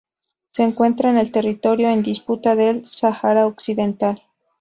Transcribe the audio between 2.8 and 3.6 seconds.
Sáhara